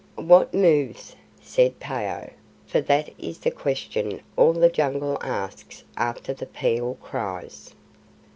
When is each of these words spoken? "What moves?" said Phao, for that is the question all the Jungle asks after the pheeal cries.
"What 0.17 0.51
moves?" 0.51 1.15
said 1.43 1.75
Phao, 1.79 2.31
for 2.65 2.81
that 2.81 3.11
is 3.19 3.37
the 3.37 3.51
question 3.51 4.21
all 4.35 4.51
the 4.53 4.67
Jungle 4.67 5.19
asks 5.21 5.83
after 5.95 6.33
the 6.33 6.47
pheeal 6.47 6.97
cries. 7.03 7.75